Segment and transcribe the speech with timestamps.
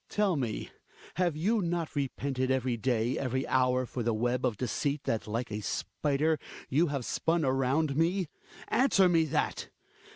[0.09, 0.71] Tell me,
[1.17, 5.51] have you not repented every day, every hour, for the web of deceit that, like
[5.51, 6.39] a spider,
[6.69, 8.27] you have spun around me?
[8.69, 9.69] Answer me that